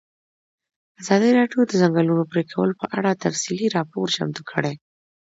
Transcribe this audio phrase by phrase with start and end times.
[1.01, 4.73] ازادي راډیو د د ځنګلونو پرېکول په اړه تفصیلي راپور چمتو کړی.